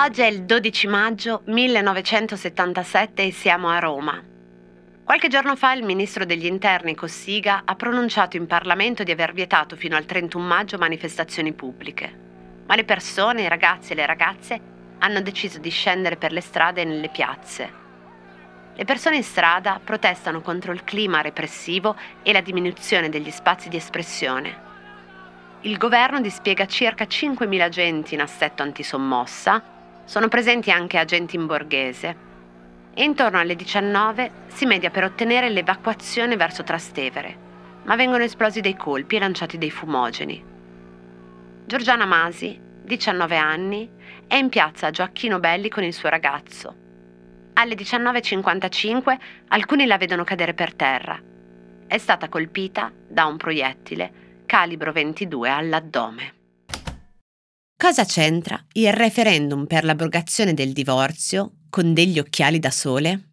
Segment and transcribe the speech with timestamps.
[0.00, 4.22] Oggi è il 12 maggio 1977 e siamo a Roma.
[5.04, 9.74] Qualche giorno fa il ministro degli interni Cossiga ha pronunciato in Parlamento di aver vietato
[9.74, 12.26] fino al 31 maggio manifestazioni pubbliche.
[12.66, 14.60] Ma le persone, i ragazzi e le ragazze
[14.98, 17.72] hanno deciso di scendere per le strade e nelle piazze.
[18.74, 23.76] Le persone in strada protestano contro il clima repressivo e la diminuzione degli spazi di
[23.76, 24.67] espressione.
[25.62, 29.60] Il governo dispiega circa 5.000 agenti in assetto antisommossa,
[30.04, 32.26] sono presenti anche agenti in borghese
[32.94, 37.36] e intorno alle 19 si media per ottenere l'evacuazione verso Trastevere,
[37.84, 40.44] ma vengono esplosi dei colpi e lanciati dei fumogeni.
[41.66, 43.90] Giorgiana Masi, 19 anni,
[44.28, 46.86] è in piazza Gioacchino Belli con il suo ragazzo
[47.58, 49.18] alle 19.55
[49.48, 51.20] alcuni la vedono cadere per terra.
[51.88, 56.34] È stata colpita da un proiettile calibro 22 all'addome.
[57.76, 63.28] Cosa c'entra il referendum per l'abrogazione del divorzio con degli occhiali da sole?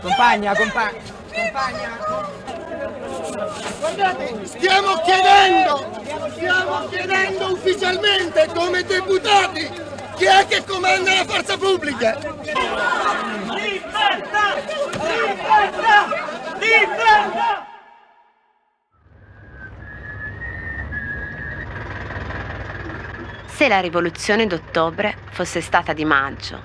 [0.00, 1.98] Compagna, compagna, compagna.
[3.80, 9.84] Guardate, stiamo chiedendo, stiamo chiedendo ufficialmente come deputati
[10.16, 12.16] chi è che comanda la forza pubblica.
[13.54, 14.54] Libertà!
[14.92, 16.06] Libertà!
[16.58, 17.66] Libertà!
[23.64, 26.60] Se la rivoluzione d'ottobre fosse stata di maggio,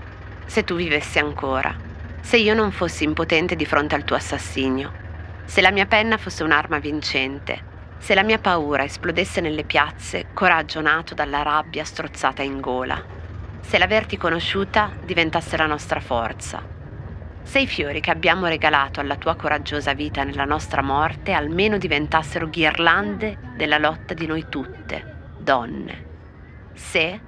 [0.46, 1.74] se tu vivessi ancora,
[2.20, 4.92] se io non fossi impotente di fronte al tuo assassinio,
[5.46, 10.82] se la mia penna fosse un'arma vincente, se la mia paura esplodesse nelle piazze, coraggio
[10.82, 13.02] nato dalla rabbia strozzata in gola,
[13.62, 16.62] se l'averti conosciuta diventasse la nostra forza,
[17.42, 22.50] se i fiori che abbiamo regalato alla tua coraggiosa vita nella nostra morte almeno diventassero
[22.50, 26.08] ghirlande della lotta di noi tutte, donne,
[26.80, 27.20] se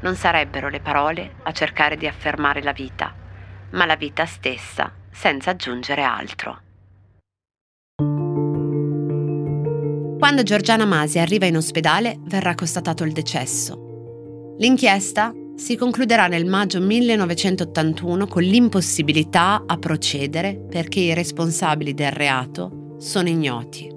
[0.00, 3.12] non sarebbero le parole a cercare di affermare la vita,
[3.70, 6.60] ma la vita stessa senza aggiungere altro.
[10.18, 14.54] Quando Giorgiana Masi arriva in ospedale verrà constatato il decesso.
[14.58, 22.96] L'inchiesta si concluderà nel maggio 1981 con l'impossibilità a procedere perché i responsabili del reato
[22.98, 23.93] sono ignoti.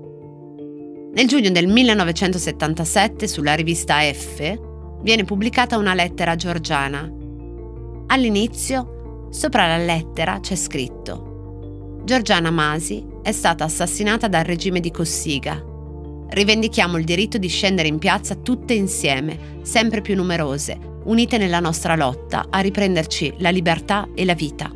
[1.18, 4.56] Nel giugno del 1977 sulla rivista F
[5.02, 7.12] viene pubblicata una lettera a Giorgiana.
[8.06, 15.60] All'inizio, sopra la lettera c'è scritto Giorgiana Masi è stata assassinata dal regime di Cossiga
[16.30, 21.96] Rivendichiamo il diritto di scendere in piazza tutte insieme, sempre più numerose, unite nella nostra
[21.96, 24.72] lotta a riprenderci la libertà e la vita.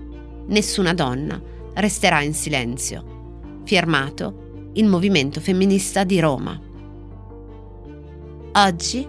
[0.48, 1.40] Nessuna donna
[1.76, 3.60] resterà in silenzio.
[3.64, 6.58] Firmato il Movimento Femminista di Roma.
[8.54, 9.06] Oggi,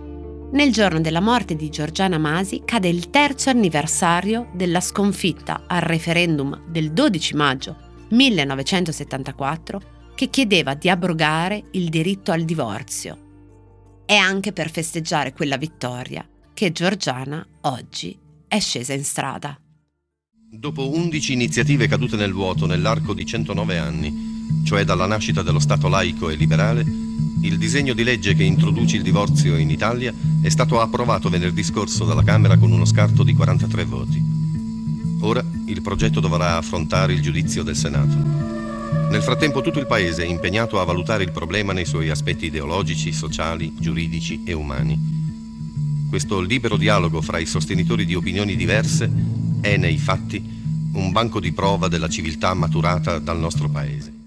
[0.52, 6.64] nel giorno della morte di Giorgiana Masi, cade il terzo anniversario della sconfitta al referendum
[6.66, 7.76] del 12 maggio
[8.10, 9.80] 1974
[10.16, 13.18] che chiedeva di abrogare il diritto al divorzio.
[14.04, 18.18] È anche per festeggiare quella vittoria che Giorgiana oggi
[18.48, 19.56] è scesa in strada.
[20.50, 24.31] Dopo 11 iniziative cadute nel vuoto nell'arco di 109 anni,
[24.64, 26.84] cioè dalla nascita dello Stato laico e liberale,
[27.42, 32.04] il disegno di legge che introduce il divorzio in Italia è stato approvato venerdì scorso
[32.04, 34.22] dalla Camera con uno scarto di 43 voti.
[35.22, 38.16] Ora il progetto dovrà affrontare il giudizio del Senato.
[39.10, 43.12] Nel frattempo tutto il Paese è impegnato a valutare il problema nei suoi aspetti ideologici,
[43.12, 44.96] sociali, giuridici e umani.
[46.08, 49.10] Questo libero dialogo fra i sostenitori di opinioni diverse
[49.60, 50.42] è, nei fatti,
[50.92, 54.21] un banco di prova della civiltà maturata dal nostro Paese.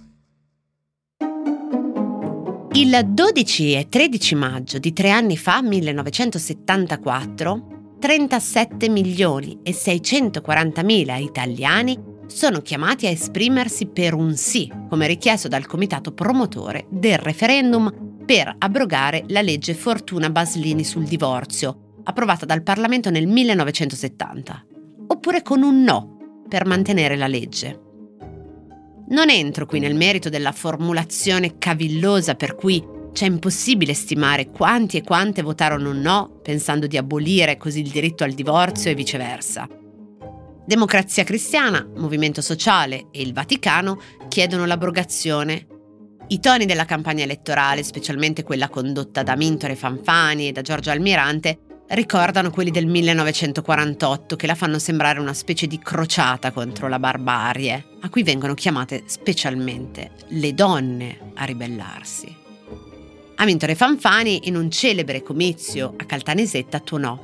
[2.86, 11.16] Il 12 e 13 maggio di tre anni fa, 1974, 37 milioni e 640 mila
[11.16, 18.22] italiani sono chiamati a esprimersi per un sì, come richiesto dal comitato promotore del referendum
[18.24, 24.64] per abrogare la legge Fortuna Baslini sul divorzio, approvata dal Parlamento nel 1970,
[25.08, 27.85] oppure con un no per mantenere la legge.
[29.08, 35.04] Non entro qui nel merito della formulazione cavillosa per cui c'è impossibile stimare quanti e
[35.04, 39.70] quante votarono no pensando di abolire così il diritto al divorzio e viceversa.
[40.66, 45.68] Democrazia Cristiana, Movimento Sociale e il Vaticano chiedono l'abrogazione.
[46.28, 51.60] I toni della campagna elettorale, specialmente quella condotta da Mintore Fanfani e da Giorgio Almirante,
[51.90, 57.86] ricordano quelli del 1948 che la fanno sembrare una specie di crociata contro la barbarie,
[58.02, 62.44] a cui vengono chiamate specialmente le donne a ribellarsi.
[63.36, 67.20] Amintore Fanfani in un celebre comizio a Caltanissetta tuonò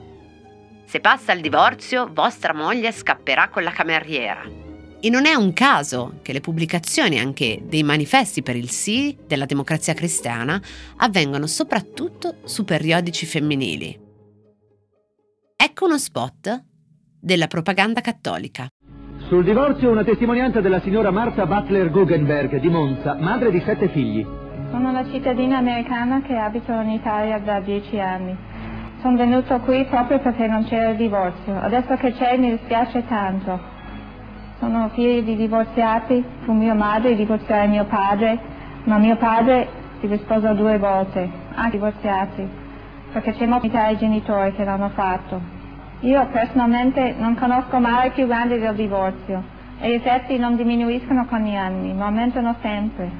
[0.85, 4.59] Se passa il divorzio, vostra moglie scapperà con la cameriera.
[5.03, 9.45] E non è un caso che le pubblicazioni anche dei manifesti per il sì della
[9.45, 10.61] democrazia cristiana
[10.97, 14.09] avvengano soprattutto su periodici femminili.
[15.81, 16.63] Ecco uno spot
[17.19, 18.67] della propaganda cattolica.
[19.29, 24.23] Sul divorzio una testimonianza della signora Martha Butler Guggenberg di Monza, madre di sette figli.
[24.69, 28.37] Sono una cittadina americana che abito in Italia da dieci anni.
[29.01, 31.59] Sono venuto qui proprio perché non c'era il divorzio.
[31.59, 33.59] Adesso che c'è mi dispiace tanto.
[34.59, 38.39] Sono figlia di divorziati, fu mia madre divorziare mio padre,
[38.83, 39.67] ma mio padre
[39.99, 42.59] si risposò due volte, anche divorziati
[43.11, 45.60] perché c'è molta ai genitori che l'hanno fatto.
[46.01, 49.43] Io personalmente non conosco male più grande del divorzio
[49.79, 53.11] e gli effetti non diminuiscono con gli anni, ma aumentano sempre.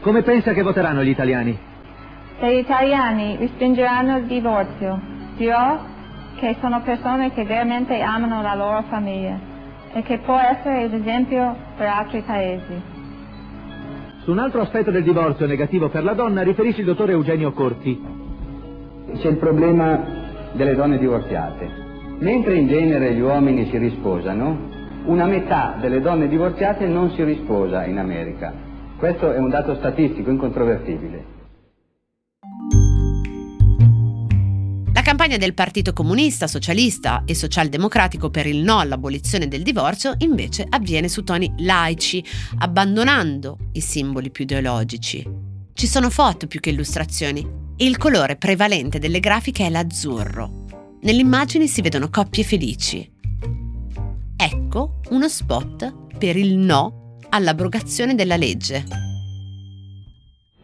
[0.00, 1.58] Come pensa che voteranno gli italiani?
[2.38, 5.00] Se gli italiani respingeranno il divorzio,
[5.36, 5.78] dirò
[6.36, 9.36] che sono persone che veramente amano la loro famiglia
[9.92, 12.80] e che può essere l'esempio per altri paesi.
[14.22, 18.00] Su un altro aspetto del divorzio negativo per la donna riferisce il dottore Eugenio Corti,
[19.16, 20.00] c'è il problema
[20.52, 21.89] delle donne divorziate.
[22.20, 24.68] Mentre in genere gli uomini si risposano,
[25.06, 28.52] una metà delle donne divorziate non si risposa in America.
[28.98, 31.38] Questo è un dato statistico incontrovertibile.
[34.92, 40.66] La campagna del Partito Comunista, Socialista e Socialdemocratico per il no all'abolizione del divorzio invece
[40.68, 42.22] avviene su toni laici,
[42.58, 45.26] abbandonando i simboli più ideologici.
[45.72, 47.40] Ci sono foto più che illustrazioni
[47.78, 50.59] e il colore prevalente delle grafiche è l'azzurro.
[51.02, 53.10] Nelle immagini si vedono coppie felici.
[54.36, 58.84] Ecco uno spot per il no all'abrogazione della legge.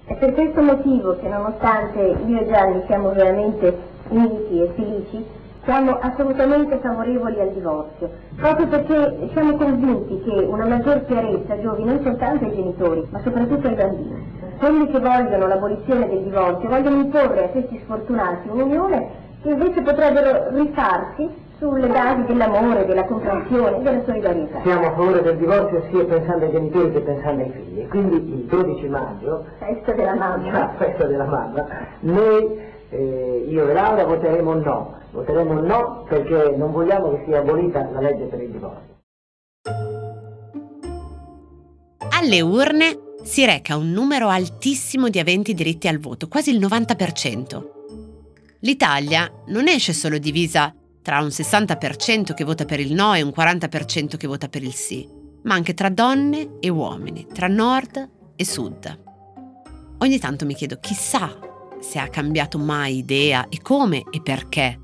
[0.05, 3.79] È per questo motivo che nonostante io e Gianni siamo veramente
[4.11, 5.25] uniti e felici,
[5.65, 11.99] siamo assolutamente favorevoli al divorzio, proprio perché siamo convinti che una maggior chiarezza giovi non
[12.03, 17.45] soltanto ai genitori, ma soprattutto ai bambini quelli che vogliono l'abolizione del divorzio vogliono imporre
[17.45, 24.61] a questi sfortunati un'unione invece potrebbero rifarsi sulle basi dell'amore, della comprensione, della solidarietà.
[24.63, 27.89] Siamo a favore del divorzio sia pensando ai genitori che pensando ai figli.
[27.89, 31.67] Quindi il 12 maggio, festa della mamma, festa della mamma
[32.01, 32.59] noi,
[32.91, 34.95] eh, io e Laura, voteremo no.
[35.13, 38.95] Voteremo no perché non vogliamo che sia abolita la legge per il divorzio.
[42.19, 47.76] Alle urne si reca un numero altissimo di aventi diritti al voto, quasi il 90%.
[48.61, 53.33] L'Italia non esce solo divisa tra un 60% che vota per il no e un
[53.37, 55.09] 40% che vota per il sì,
[55.43, 59.05] ma anche tra donne e uomini, tra nord e sud.
[59.99, 61.39] Ogni tanto mi chiedo chissà
[61.81, 64.81] se ha cambiato mai idea e come e perché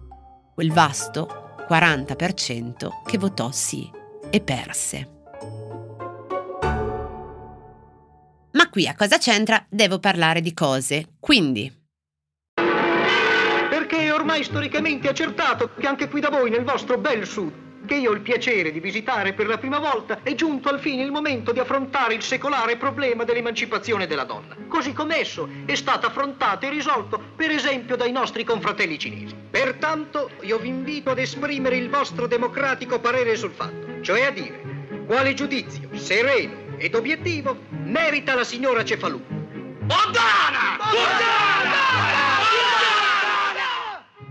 [0.54, 3.90] quel vasto 40% che votò sì
[4.30, 5.10] e perse.
[8.52, 11.80] Ma qui a cosa c'entra devo parlare di cose, quindi...
[14.02, 18.10] È ormai storicamente accertato che anche qui da voi, nel vostro bel sud, che io
[18.10, 21.52] ho il piacere di visitare per la prima volta, è giunto al fine il momento
[21.52, 26.70] di affrontare il secolare problema dell'emancipazione della donna, così come esso è stato affrontato e
[26.70, 29.36] risolto, per esempio, dai nostri confratelli cinesi.
[29.48, 35.04] Pertanto, io vi invito ad esprimere il vostro democratico parere sul fatto, cioè a dire
[35.06, 39.22] quale giudizio sereno ed obiettivo merita la signora Cefalù.
[39.28, 40.76] Buondana!
[40.90, 42.21] Buondana!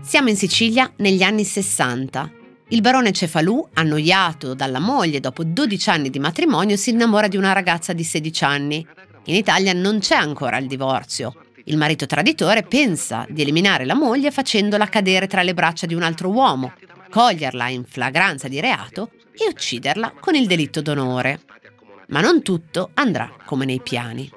[0.02, 2.30] Siamo in Sicilia negli anni 60.
[2.68, 7.52] Il barone Cefalù, annoiato dalla moglie dopo 12 anni di matrimonio, si innamora di una
[7.52, 8.86] ragazza di 16 anni.
[9.26, 11.34] In Italia non c'è ancora il divorzio.
[11.64, 16.02] Il marito traditore pensa di eliminare la moglie facendola cadere tra le braccia di un
[16.02, 16.72] altro uomo,
[17.08, 21.42] coglierla in flagranza di reato e ucciderla con il delitto d'onore.
[22.08, 24.30] Ma non tutto andrà come nei piani.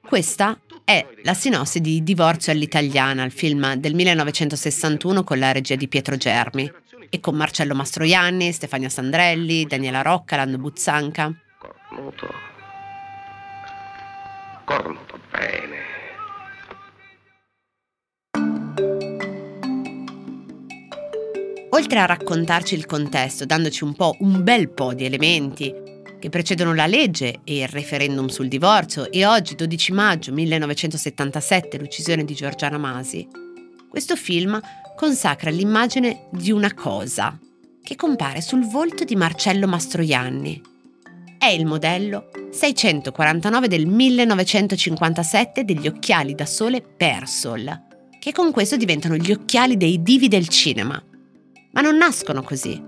[0.00, 5.86] Questa è la sinossi di Divorzio all'italiana, il film del 1961 con la regia di
[5.86, 6.72] Pietro Germi
[7.10, 11.30] e con Marcello Mastroianni, Stefania Sandrelli, Daniela Rocca, Lando Buzzanca.
[11.58, 12.28] Cornuto.
[14.64, 15.76] Cornuto bene.
[21.68, 25.87] Oltre a raccontarci il contesto, dandoci un po' un bel po' di elementi
[26.18, 32.24] che precedono la legge e il referendum sul divorzio e oggi 12 maggio 1977 l'uccisione
[32.24, 33.26] di Giorgiana Masi,
[33.88, 34.60] questo film
[34.96, 37.38] consacra l'immagine di una cosa
[37.82, 40.60] che compare sul volto di Marcello Mastroianni.
[41.38, 47.86] È il modello 649 del 1957 degli occhiali da sole Persol,
[48.18, 51.02] che con questo diventano gli occhiali dei divi del cinema.
[51.70, 52.87] Ma non nascono così.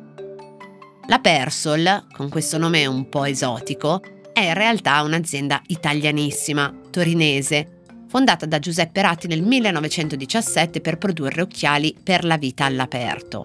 [1.11, 4.01] La Persol, con questo nome un po' esotico,
[4.33, 11.97] è in realtà un'azienda italianissima, torinese, fondata da Giuseppe Ratti nel 1917 per produrre occhiali
[12.01, 13.45] per la vita all'aperto.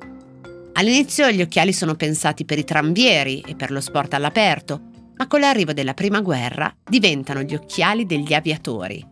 [0.73, 4.81] All'inizio gli occhiali sono pensati per i tranvieri e per lo sport all'aperto,
[5.17, 9.03] ma con l'arrivo della prima guerra diventano gli occhiali degli aviatori.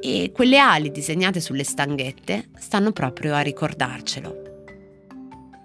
[0.00, 4.43] E quelle ali disegnate sulle stanghette stanno proprio a ricordarcelo.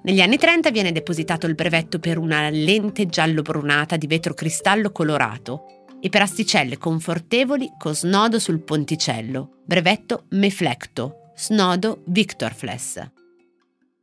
[0.01, 5.85] Negli anni 30 viene depositato il brevetto per una lente giallo-brunata di vetro cristallo colorato
[5.99, 13.11] e per asticelle confortevoli con snodo sul ponticello, brevetto Meflecto, snodo Victorfless.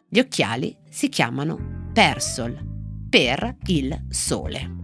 [0.06, 2.58] Gli occhiali si chiamano Persol,
[3.08, 4.74] per il sole.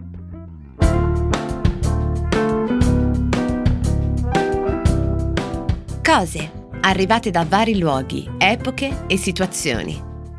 [6.03, 10.11] Cose arrivate da vari luoghi, epoche e situazioni